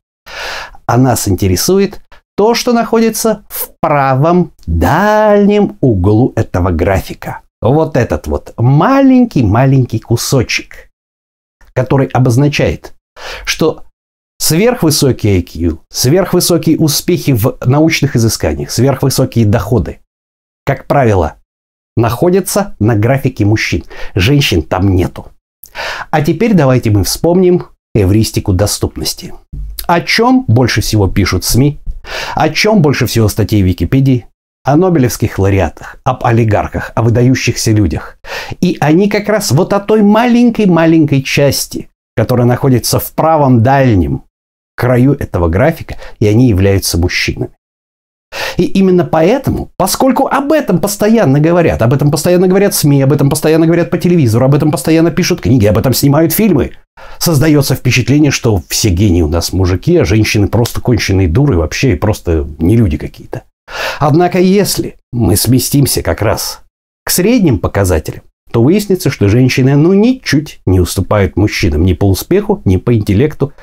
А 0.86 0.98
нас 0.98 1.28
интересует 1.28 2.02
то, 2.38 2.54
что 2.54 2.72
находится 2.72 3.44
в 3.50 3.72
правом 3.82 4.54
дальнем 4.68 5.78
углу 5.82 6.34
этого 6.36 6.70
графика. 6.70 7.42
Вот 7.62 7.98
этот 7.98 8.28
вот 8.28 8.54
маленький-маленький 8.58 10.00
кусочек, 10.00 10.92
который 11.74 12.06
обозначает, 12.08 12.94
что 13.44 13.86
сверхвысокий 14.38 15.42
IQ, 15.42 15.80
сверхвысокие 15.90 16.78
успехи 16.78 17.32
в 17.32 17.58
научных 17.66 18.16
изысканиях, 18.16 18.70
сверхвысокие 18.70 19.48
доходы, 19.48 20.00
как 20.64 20.86
правило, 20.86 21.38
находятся 21.96 22.76
на 22.80 22.96
графике 22.96 23.46
мужчин. 23.46 23.84
Женщин 24.14 24.62
там 24.62 24.96
нету. 24.96 25.32
А 26.12 26.22
теперь 26.22 26.54
давайте 26.54 26.92
мы 26.92 27.04
вспомним 27.04 27.66
эвристику 27.96 28.54
доступности. 28.54 29.34
О 29.88 30.02
чем 30.02 30.46
больше 30.48 30.82
всего 30.82 31.08
пишут 31.08 31.44
СМИ 31.44 31.80
о 32.36 32.50
чем 32.50 32.82
больше 32.82 33.06
всего 33.06 33.28
статей 33.28 33.64
в 33.64 33.66
Википедии? 33.66 34.28
О 34.64 34.76
нобелевских 34.76 35.40
лауреатах, 35.40 35.98
об 36.04 36.26
олигархах, 36.26 36.92
о 36.96 37.02
выдающихся 37.02 37.72
людях. 37.72 38.18
И 38.60 38.78
они 38.82 39.10
как 39.10 39.30
раз 39.30 39.52
вот 39.52 39.72
о 39.72 39.80
той 39.80 40.02
маленькой-маленькой 40.02 41.22
части, 41.22 41.90
которая 42.16 42.46
находится 42.46 43.00
в 43.00 43.12
правом 43.14 43.64
дальнем 43.64 44.24
краю 44.76 45.14
этого 45.14 45.48
графика, 45.48 45.96
и 46.20 46.28
они 46.28 46.50
являются 46.50 46.98
мужчинами. 46.98 47.52
И 48.58 48.64
именно 48.64 49.06
поэтому, 49.06 49.70
поскольку 49.78 50.28
об 50.28 50.52
этом 50.52 50.80
постоянно 50.80 51.40
говорят, 51.40 51.82
об 51.82 51.94
этом 51.94 52.12
постоянно 52.12 52.48
говорят 52.48 52.74
СМИ, 52.74 53.02
об 53.02 53.14
этом 53.14 53.30
постоянно 53.30 53.66
говорят 53.66 53.90
по 53.90 53.98
телевизору, 53.98 54.46
об 54.46 54.56
этом 54.56 54.72
постоянно 54.72 55.12
пишут 55.12 55.42
книги, 55.42 55.66
об 55.66 55.78
этом 55.78 55.94
снимают 55.94 56.34
фильмы, 56.34 56.72
создается 57.18 57.76
впечатление, 57.76 58.32
что 58.32 58.62
все 58.68 58.90
гении 58.90 59.22
у 59.22 59.28
нас 59.28 59.54
мужики, 59.54 59.98
а 59.98 60.06
женщины 60.06 60.48
просто 60.48 60.82
конченые 60.82 61.28
дуры 61.28 61.58
вообще 61.58 61.94
и 61.94 61.96
просто 61.96 62.48
не 62.60 62.76
люди 62.76 62.98
какие-то. 62.98 63.44
Однако 64.00 64.40
если 64.40 64.96
мы 65.12 65.36
сместимся 65.36 66.02
как 66.02 66.22
раз 66.22 66.62
к 67.04 67.10
средним 67.10 67.60
показателям, 67.60 68.24
то 68.52 68.64
выяснится, 68.64 69.10
что 69.10 69.28
женщины 69.28 69.76
ну 69.76 69.94
ничуть 69.94 70.62
не 70.66 70.80
уступают 70.80 71.36
мужчинам 71.36 71.84
ни 71.84 71.94
по 71.94 72.06
успеху, 72.06 72.62
ни 72.66 72.78
по 72.78 72.94
интеллекту, 72.96 73.54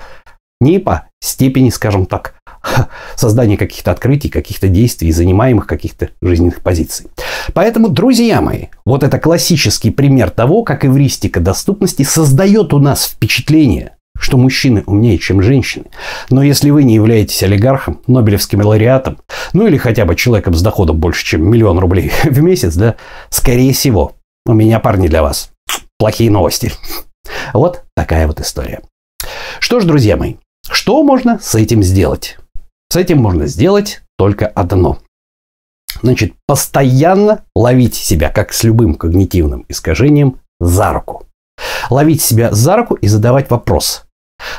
ни 0.60 0.78
по 0.78 1.08
степени, 1.20 1.70
скажем 1.70 2.06
так, 2.06 2.34
создания 3.16 3.56
каких-то 3.56 3.90
открытий, 3.90 4.28
каких-то 4.28 4.68
действий, 4.68 5.12
занимаемых 5.12 5.66
каких-то 5.66 6.11
жизненных 6.23 6.61
позиций. 6.61 7.06
Поэтому, 7.52 7.88
друзья 7.88 8.40
мои, 8.40 8.66
вот 8.85 9.02
это 9.02 9.18
классический 9.18 9.90
пример 9.90 10.30
того, 10.30 10.62
как 10.62 10.85
эвристика 10.85 11.40
доступности 11.40 12.02
создает 12.02 12.73
у 12.73 12.78
нас 12.78 13.06
впечатление, 13.06 13.97
что 14.18 14.37
мужчины 14.37 14.83
умнее, 14.87 15.18
чем 15.18 15.42
женщины. 15.42 15.87
Но 16.30 16.42
если 16.42 16.71
вы 16.71 16.85
не 16.85 16.94
являетесь 16.94 17.42
олигархом, 17.42 18.00
нобелевским 18.06 18.61
лауреатом, 18.61 19.18
ну 19.52 19.66
или 19.66 19.76
хотя 19.76 20.04
бы 20.04 20.14
человеком 20.14 20.54
с 20.54 20.62
доходом 20.62 20.99
больше, 20.99 21.25
чем 21.25 21.49
миллион 21.49 21.78
рублей 21.78 22.12
в 22.25 22.40
месяц, 22.40 22.75
да, 22.75 22.97
скорее 23.30 23.73
всего, 23.73 24.12
у 24.47 24.52
меня, 24.52 24.78
парни, 24.80 25.09
для 25.09 25.23
вас 25.23 25.50
плохие 25.99 26.30
новости. 26.30 26.73
Вот 27.54 27.85
такая 27.97 28.26
вот 28.26 28.38
история. 28.40 28.83
Что 29.59 29.80
ж, 29.80 29.85
друзья 29.85 30.18
мои, 30.18 30.35
что 30.71 31.02
можно 31.02 31.38
с 31.40 31.54
этим 31.54 31.83
сделать? 31.83 32.37
С 32.94 32.96
этим 32.96 33.18
можно 33.18 33.48
сделать 33.48 34.02
только 34.16 34.46
одно. 34.46 34.98
Значит, 36.00 36.34
постоянно 36.46 37.42
ловить 37.56 37.96
себя, 37.96 38.30
как 38.30 38.52
с 38.52 38.62
любым 38.62 38.94
когнитивным 38.94 39.64
искажением, 39.68 40.38
за 40.60 40.92
руку. 40.92 41.26
Ловить 41.90 42.22
себя 42.22 42.52
за 42.52 42.76
руку 42.76 42.94
и 42.94 43.08
задавать 43.08 43.50
вопрос. 43.50 44.04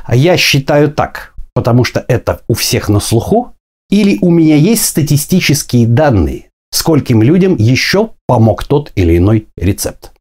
А 0.04 0.18
я 0.18 0.36
считаю 0.36 0.92
так, 0.92 1.34
потому 1.54 1.86
что 1.86 2.04
это 2.10 2.42
у 2.50 2.56
всех 2.56 2.90
на 2.90 3.00
слуху, 3.00 3.54
или 3.90 4.20
у 4.22 4.30
меня 4.30 4.58
есть 4.58 4.84
статистические 4.84 5.88
данные, 5.88 6.50
скольким 6.74 7.24
людям 7.24 7.56
еще 7.56 8.10
помог 8.28 8.66
тот 8.66 8.92
или 8.96 9.16
иной 9.16 9.48
рецепт. 9.56 10.12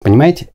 Понимаете? 0.00 0.48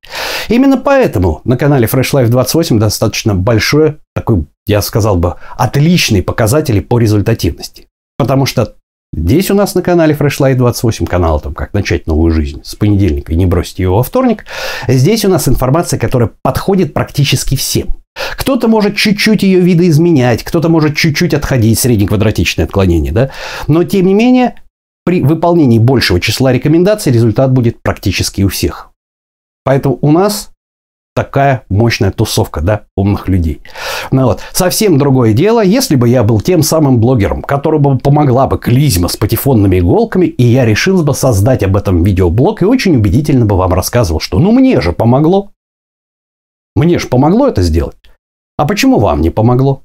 Именно 0.50 0.77
поэтому 0.77 1.42
на 1.44 1.56
канале 1.56 1.86
Fresh 1.86 2.13
Life 2.13 2.30
28 2.30 2.80
достаточно 2.80 3.36
большой, 3.36 4.00
такой, 4.15 4.48
я 4.67 4.82
сказал 4.82 5.17
бы, 5.17 5.36
отличный 5.58 6.24
показатель 6.24 6.82
по 6.82 7.00
результативности. 7.00 7.88
Потому 8.17 8.46
что 8.46 8.75
здесь 9.13 9.51
у 9.51 9.55
нас 9.55 9.75
на 9.75 9.82
канале 9.82 10.15
Fresh 10.15 10.39
Life 10.39 10.55
28, 10.55 11.05
канал 11.05 11.39
там 11.39 11.53
«Как 11.53 11.74
начать 11.74 12.08
новую 12.08 12.32
жизнь» 12.32 12.62
с 12.63 12.75
понедельника 12.75 13.34
и 13.34 13.36
не 13.36 13.46
бросить 13.46 13.79
его 13.79 13.98
во 13.98 14.03
вторник, 14.03 14.46
здесь 14.88 15.25
у 15.25 15.29
нас 15.29 15.48
информация, 15.48 16.00
которая 16.00 16.32
подходит 16.41 16.93
практически 16.93 17.55
всем. 17.55 17.96
Кто-то 18.38 18.67
может 18.67 18.96
чуть-чуть 18.96 19.43
ее 19.43 19.60
видоизменять, 19.60 20.43
кто-то 20.43 20.70
может 20.70 20.96
чуть-чуть 20.96 21.34
отходить, 21.34 21.79
среднеквадратичное 21.79 22.65
отклонение, 22.65 23.12
да? 23.12 23.32
Но, 23.67 23.84
тем 23.84 24.05
не 24.05 24.13
менее, 24.13 24.55
при 25.03 25.22
выполнении 25.22 25.79
большего 25.79 26.20
числа 26.20 26.53
рекомендаций 26.53 27.12
результат 27.12 27.51
будет 27.51 27.82
практически 27.82 28.43
у 28.43 28.50
всех. 28.50 28.91
Поэтому 29.65 29.98
у 30.01 30.12
нас 30.12 30.51
такая 31.15 31.63
мощная 31.70 32.12
тусовка, 32.12 32.62
да, 32.62 32.86
умных 32.96 33.27
людей. 33.27 33.62
Ну 34.12 34.26
вот, 34.26 34.42
совсем 34.52 34.98
другое 34.98 35.34
дело, 35.34 35.64
если 35.64 35.96
бы 35.96 36.10
я 36.10 36.24
был 36.24 36.42
тем 36.42 36.64
самым 36.64 37.00
блогером, 37.00 37.42
которому 37.42 37.98
помогла 37.98 38.48
бы 38.48 38.58
клизма 38.58 39.08
с 39.08 39.18
патефонными 39.18 39.80
иголками, 39.80 40.26
и 40.26 40.44
я 40.44 40.66
решил 40.66 41.04
бы 41.04 41.14
создать 41.14 41.64
об 41.64 41.76
этом 41.76 42.04
видеоблог 42.04 42.62
и 42.62 42.66
очень 42.66 42.96
убедительно 42.96 43.46
бы 43.46 43.58
вам 43.58 43.74
рассказывал, 43.74 44.20
что 44.20 44.40
ну 44.40 44.52
мне 44.52 44.82
же 44.82 44.92
помогло. 44.92 45.52
Мне 46.76 47.00
же 47.00 47.08
помогло 47.08 47.48
это 47.48 47.62
сделать. 47.62 47.96
А 48.58 48.66
почему 48.66 49.00
вам 49.00 49.22
не 49.22 49.30
помогло? 49.30 49.84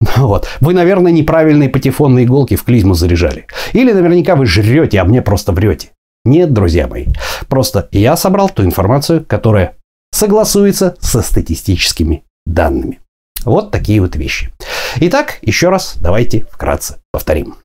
Вот. 0.16 0.46
Вы, 0.60 0.74
наверное, 0.74 1.12
неправильные 1.12 1.68
патефонные 1.68 2.24
иголки 2.24 2.56
в 2.56 2.64
клизму 2.64 2.94
заряжали. 2.94 3.46
Или 3.72 3.92
наверняка 3.92 4.36
вы 4.36 4.46
жрете, 4.46 5.00
а 5.00 5.04
мне 5.04 5.22
просто 5.22 5.52
врете. 5.52 5.90
Нет, 6.24 6.52
друзья 6.52 6.88
мои. 6.88 7.06
Просто 7.48 7.88
я 7.92 8.16
собрал 8.16 8.48
ту 8.48 8.64
информацию, 8.64 9.24
которая 9.26 9.76
согласуется 10.10 10.96
со 11.00 11.20
статистическими 11.22 12.24
данными. 12.46 13.00
Вот 13.44 13.70
такие 13.70 14.00
вот 14.00 14.16
вещи. 14.16 14.52
Итак, 14.96 15.38
еще 15.42 15.68
раз 15.68 15.96
давайте 16.00 16.46
вкратце 16.50 16.98
повторим. 17.12 17.56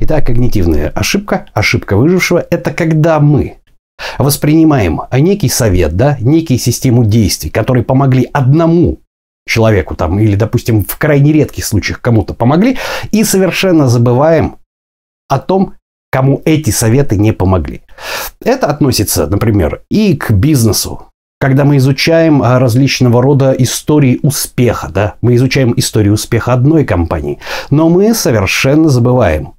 Итак, 0.00 0.26
когнитивная 0.26 0.90
ошибка, 0.90 1.46
ошибка 1.54 1.96
выжившего– 1.96 2.46
это 2.50 2.72
когда 2.72 3.18
мы 3.18 3.58
воспринимаем 4.16 5.00
некий 5.12 5.48
совет, 5.48 5.96
да, 5.96 6.16
некий 6.20 6.56
систему 6.56 7.04
действий, 7.04 7.50
которые 7.50 7.82
помогли 7.82 8.28
одному 8.32 8.98
человеку 9.48 9.96
там, 9.96 10.20
или, 10.20 10.36
допустим, 10.36 10.84
в 10.84 10.96
крайне 10.98 11.32
редких 11.32 11.64
случаях 11.64 12.00
кому-то 12.00 12.34
помогли, 12.34 12.78
и 13.10 13.24
совершенно 13.24 13.88
забываем 13.88 14.58
о 15.28 15.40
том, 15.40 15.74
кому 16.10 16.42
эти 16.44 16.70
советы 16.70 17.16
не 17.16 17.32
помогли. 17.32 17.82
Это 18.40 18.68
относится, 18.68 19.26
например, 19.26 19.82
и 19.90 20.14
к 20.16 20.30
бизнесу. 20.30 21.07
Когда 21.40 21.64
мы 21.64 21.76
изучаем 21.76 22.42
а, 22.42 22.58
различного 22.58 23.22
рода 23.22 23.52
истории 23.52 24.18
успеха, 24.22 24.88
да, 24.88 25.14
мы 25.20 25.36
изучаем 25.36 25.72
историю 25.76 26.14
успеха 26.14 26.52
одной 26.52 26.84
компании, 26.84 27.38
но 27.70 27.88
мы 27.88 28.12
совершенно 28.12 28.88
забываем 28.88 29.54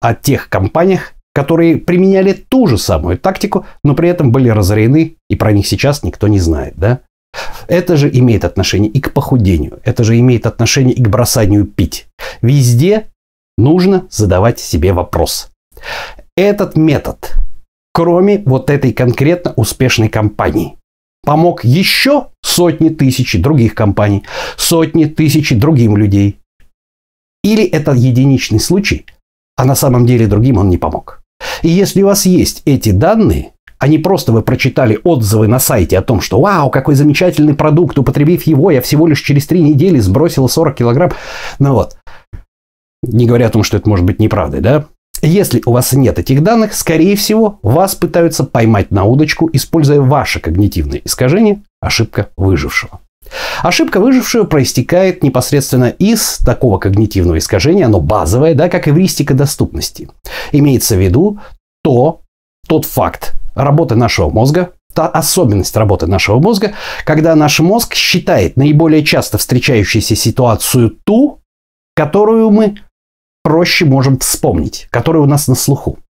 о 0.00 0.14
тех 0.14 0.48
компаниях, 0.48 1.12
которые 1.32 1.76
применяли 1.76 2.32
ту 2.32 2.66
же 2.66 2.76
самую 2.76 3.18
тактику, 3.18 3.66
но 3.84 3.94
при 3.94 4.08
этом 4.08 4.32
были 4.32 4.48
разорены, 4.48 5.16
и 5.30 5.36
про 5.36 5.52
них 5.52 5.66
сейчас 5.68 6.02
никто 6.02 6.26
не 6.26 6.40
знает, 6.40 6.74
да? 6.76 7.00
Это 7.68 7.96
же 7.96 8.10
имеет 8.10 8.44
отношение 8.44 8.90
и 8.90 9.00
к 9.00 9.12
похудению, 9.12 9.80
это 9.84 10.02
же 10.02 10.18
имеет 10.18 10.46
отношение 10.46 10.94
и 10.94 11.02
к 11.02 11.08
бросанию 11.08 11.66
пить. 11.66 12.08
Везде 12.42 13.06
нужно 13.58 14.06
задавать 14.10 14.58
себе 14.58 14.92
вопрос. 14.92 15.50
Этот 16.36 16.76
метод, 16.76 17.34
кроме 17.92 18.42
вот 18.44 18.70
этой 18.70 18.92
конкретно 18.92 19.52
успешной 19.56 20.08
компании, 20.08 20.78
помог 21.26 21.64
еще 21.64 22.28
сотни 22.42 22.88
тысяч 22.88 23.38
других 23.38 23.74
компаний, 23.74 24.22
сотни 24.56 25.04
тысяч 25.04 25.52
другим 25.54 25.96
людей. 25.96 26.38
Или 27.44 27.64
это 27.64 27.92
единичный 27.92 28.60
случай, 28.60 29.04
а 29.56 29.64
на 29.64 29.74
самом 29.74 30.06
деле 30.06 30.28
другим 30.28 30.56
он 30.58 30.70
не 30.70 30.78
помог. 30.78 31.22
И 31.62 31.68
если 31.68 32.02
у 32.02 32.06
вас 32.06 32.24
есть 32.24 32.62
эти 32.64 32.92
данные, 32.92 33.52
а 33.78 33.88
не 33.88 33.98
просто 33.98 34.32
вы 34.32 34.42
прочитали 34.42 34.98
отзывы 35.04 35.48
на 35.48 35.58
сайте 35.58 35.98
о 35.98 36.02
том, 36.02 36.20
что 36.20 36.40
«Вау, 36.40 36.70
какой 36.70 36.94
замечательный 36.94 37.54
продукт, 37.54 37.98
употребив 37.98 38.44
его, 38.44 38.70
я 38.70 38.80
всего 38.80 39.06
лишь 39.06 39.20
через 39.20 39.46
три 39.46 39.60
недели 39.60 39.98
сбросил 39.98 40.48
40 40.48 40.76
килограмм». 40.76 41.10
Ну 41.58 41.74
вот. 41.74 41.96
Не 43.02 43.26
говоря 43.26 43.48
о 43.48 43.50
том, 43.50 43.64
что 43.64 43.76
это 43.76 43.88
может 43.88 44.06
быть 44.06 44.18
неправдой, 44.18 44.60
да? 44.60 44.86
Если 45.22 45.62
у 45.64 45.72
вас 45.72 45.92
нет 45.92 46.18
этих 46.18 46.42
данных, 46.42 46.74
скорее 46.74 47.16
всего, 47.16 47.58
вас 47.62 47.94
пытаются 47.94 48.44
поймать 48.44 48.90
на 48.90 49.04
удочку, 49.04 49.48
используя 49.52 50.00
ваше 50.00 50.40
когнитивное 50.40 51.00
искажение– 51.04 51.62
ошибка 51.80 52.28
выжившего. 52.36 53.00
Ошибка 53.62 53.98
выжившего 54.00 54.44
проистекает 54.44 55.22
непосредственно 55.22 55.86
из 55.86 56.38
такого 56.38 56.78
когнитивного 56.78 57.38
искажения, 57.38 57.86
оно 57.86 58.00
базовое, 58.00 58.54
да, 58.54 58.68
как 58.68 58.88
эвристика 58.88 59.34
доступности. 59.34 60.08
Имеется 60.52 60.96
в 60.96 61.00
виду 61.00 61.40
то, 61.82 62.20
тот 62.68 62.84
факт 62.84 63.34
работы 63.54 63.94
нашего 63.96 64.30
мозга, 64.30 64.72
та 64.92 65.08
особенность 65.08 65.76
работы 65.76 66.06
нашего 66.06 66.38
мозга, 66.38 66.72
когда 67.04 67.34
наш 67.34 67.60
мозг 67.60 67.94
считает 67.94 68.56
наиболее 68.56 69.04
часто 69.04 69.38
встречающуюся 69.38 70.16
ситуацию 70.16 70.96
ту, 71.04 71.40
которую 71.94 72.50
мы 72.50 72.76
проще 73.46 73.84
можем 73.84 74.18
вспомнить, 74.18 74.88
которая 74.90 75.22
у 75.22 75.26
нас 75.26 75.46
на 75.46 75.54
слуху. 75.54 76.00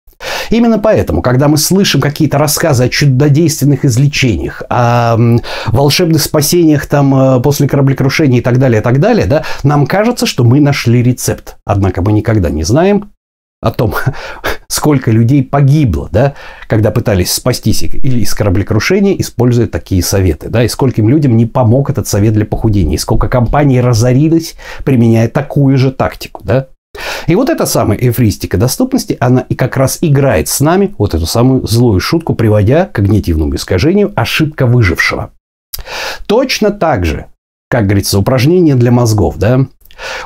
Именно 0.48 0.78
поэтому, 0.78 1.20
когда 1.20 1.48
мы 1.48 1.58
слышим 1.58 2.00
какие-то 2.00 2.38
рассказы 2.38 2.84
о 2.84 2.88
чудодейственных 2.88 3.84
излечениях, 3.84 4.62
о 4.70 5.18
волшебных 5.66 6.22
спасениях 6.22 6.86
там 6.86 7.14
э, 7.14 7.42
после 7.42 7.68
кораблекрушения 7.68 8.38
и 8.38 8.40
так 8.40 8.58
далее, 8.58 8.80
и 8.80 8.82
так 8.82 9.00
далее, 9.00 9.26
да, 9.26 9.44
нам 9.64 9.86
кажется, 9.86 10.24
что 10.24 10.44
мы 10.44 10.60
нашли 10.60 11.02
рецепт. 11.02 11.58
Однако 11.66 12.00
мы 12.00 12.12
никогда 12.12 12.48
не 12.48 12.64
знаем 12.64 13.10
о 13.60 13.70
том, 13.70 13.92
сколько 14.68 15.10
людей 15.10 15.42
погибло, 15.44 16.08
да, 16.10 16.32
когда 16.68 16.90
пытались 16.90 17.34
спастись 17.34 17.82
или 17.82 18.20
из 18.20 18.32
кораблекрушения, 18.32 19.14
используя 19.20 19.66
такие 19.66 20.02
советы, 20.02 20.48
да, 20.48 20.64
и 20.64 20.68
скольким 20.68 21.10
людям 21.10 21.36
не 21.36 21.44
помог 21.44 21.90
этот 21.90 22.08
совет 22.08 22.32
для 22.32 22.46
похудения, 22.46 22.94
и 22.94 22.98
сколько 22.98 23.28
компаний 23.28 23.82
разорились, 23.82 24.54
применяя 24.84 25.28
такую 25.28 25.76
же 25.76 25.90
тактику, 25.92 26.40
да. 26.42 26.68
И 27.26 27.34
вот 27.34 27.50
эта 27.50 27.66
самая 27.66 27.98
эвристика 27.98 28.56
доступности, 28.56 29.16
она 29.20 29.42
и 29.42 29.54
как 29.54 29.76
раз 29.76 29.98
играет 30.00 30.48
с 30.48 30.60
нами 30.60 30.94
вот 30.98 31.14
эту 31.14 31.26
самую 31.26 31.66
злую 31.66 32.00
шутку, 32.00 32.34
приводя 32.34 32.86
к 32.86 32.92
когнитивному 32.92 33.54
искажению 33.56 34.12
ошибка 34.14 34.66
выжившего. 34.66 35.30
Точно 36.26 36.70
так 36.70 37.04
же, 37.04 37.26
как 37.68 37.84
говорится, 37.84 38.18
упражнение 38.18 38.74
для 38.74 38.90
мозгов, 38.90 39.36
да, 39.38 39.66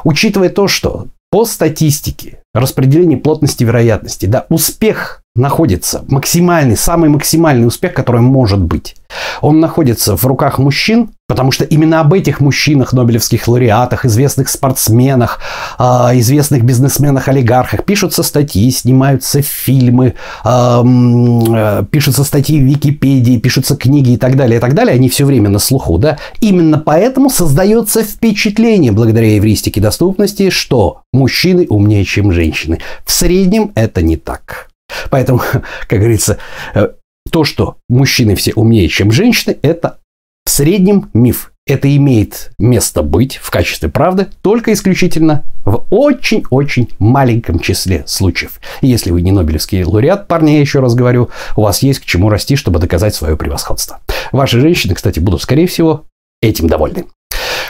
учитывая 0.05 0.49
то, 0.49 0.69
что 0.69 1.07
по 1.31 1.45
статистике 1.45 2.43
распределение 2.53 3.19
плотности 3.19 3.65
вероятности, 3.65 4.27
да, 4.27 4.47
успех 4.49 5.20
находится, 5.37 6.04
максимальный, 6.08 6.76
самый 6.76 7.08
максимальный 7.08 7.66
успех, 7.66 7.94
который 7.94 8.20
может 8.20 8.60
быть. 8.60 8.96
Он 9.40 9.60
находится 9.60 10.16
в 10.16 10.25
руках 10.25 10.58
мужчин, 10.58 11.10
потому 11.28 11.52
что 11.52 11.64
именно 11.64 12.00
об 12.00 12.12
этих 12.12 12.40
мужчинах, 12.40 12.92
нобелевских 12.92 13.46
лауреатах, 13.46 14.04
известных 14.04 14.49
спортсменах, 14.49 15.40
а, 15.78 16.10
известных 16.14 16.64
бизнесменах-олигархах 16.64 17.84
пишутся 17.84 18.22
статьи, 18.25 18.70
снимаются 18.70 19.40
фильмы, 19.42 20.14
э, 20.44 21.84
пишутся 21.90 22.25
статьи 22.25 22.60
в 22.60 22.64
Википедии, 22.64 23.38
пишутся 23.38 23.76
книги 23.76 24.12
и 24.12 24.16
так 24.16 24.37
далее, 24.37 24.58
и 24.58 24.60
так 24.60 24.75
далее. 24.75 24.94
Они 24.94 25.08
все 25.08 25.25
время 25.25 25.49
на 25.49 25.60
слуху, 25.60 25.99
да. 25.99 26.18
Именно 26.40 26.78
поэтому 26.78 27.30
создается 27.30 28.02
впечатление, 28.02 28.92
благодаря 28.92 29.34
евристике 29.34 29.80
доступности, 29.80 30.50
что 30.50 31.02
мужчины 31.12 31.66
умнее, 31.68 32.04
чем 32.04 32.32
женщины. 32.32 32.80
В 33.04 33.12
среднем 33.12 33.70
это 33.75 34.02
не 34.02 34.16
так. 34.16 34.70
Поэтому, 35.11 35.40
как 35.88 35.99
говорится, 35.99 36.38
э, 36.75 36.88
то, 37.30 37.44
что 37.44 37.76
мужчины 37.88 38.34
все 38.34 38.52
умнее, 38.54 38.88
чем 38.88 39.12
женщины, 39.12 39.56
это 39.62 39.99
в 40.45 40.50
среднем 40.50 41.10
миф. 41.15 41.52
Это 41.67 41.95
имеет 41.95 42.50
место 42.58 43.02
быть 43.02 43.36
в 43.36 43.50
качестве 43.50 43.88
правды 43.88 44.26
только 44.43 44.73
исключительно 44.73 45.45
в 45.65 45.84
очень-очень 45.91 46.88
маленьком 46.99 47.60
числе 47.60 48.02
случаев. 48.06 48.60
Если 48.80 49.12
вы 49.12 49.23
не 49.23 49.30
Нобелевский 49.30 49.84
лауреат, 49.84 50.26
парни, 50.26 50.52
я 50.52 50.60
еще 50.60 50.80
раз 50.80 50.95
говорю, 50.95 51.30
у 51.54 51.62
вас 51.62 51.82
есть 51.84 52.00
к 52.00 52.04
чему 52.04 52.28
расти, 52.28 52.56
чтобы 52.56 52.80
доказать 52.80 53.15
свое 53.15 53.36
превосходство. 53.36 54.00
Ваши 54.32 54.58
женщины, 54.58 54.95
кстати, 54.95 55.21
будут, 55.21 55.43
скорее 55.43 55.69
всего, 55.69 56.06
этим 56.43 56.67
довольны. 56.67 57.04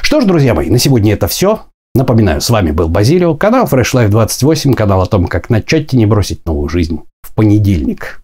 Что 0.01 0.21
ж, 0.21 0.25
друзья 0.25 0.55
мои, 0.55 0.71
на 0.71 0.79
сегодня 0.79 1.13
это 1.13 1.29
все. 1.29 1.65
Напоминаю, 1.95 2.41
с 2.41 2.49
вами 2.51 2.71
был 2.71 2.89
Базилио, 2.89 3.37
канал 3.37 3.67
Fresh 3.67 3.95
Life 3.95 4.09
28, 4.09 4.75
канал 4.75 5.03
о 5.03 5.07
том, 5.07 5.27
как 5.27 5.51
начать 5.51 5.93
и 5.93 5.97
не 5.97 6.07
бросить 6.07 6.47
новую 6.47 6.69
жизнь 6.69 7.01
в 7.23 7.35
понедельник. 7.35 8.23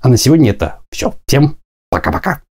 А 0.00 0.08
на 0.08 0.16
сегодня 0.16 0.50
это 0.50 0.80
все. 0.90 1.14
Всем 1.26 1.58
пока-пока. 1.90 2.42